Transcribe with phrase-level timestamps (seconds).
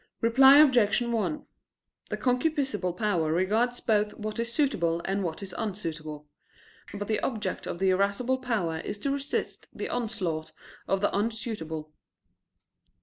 [0.19, 0.99] Reply Obj.
[1.03, 1.45] 1:
[2.09, 6.27] The concupiscible power regards both what is suitable and what is unsuitable.
[6.95, 10.53] But the object of the irascible power is to resist the onslaught
[10.87, 11.93] of the unsuitable.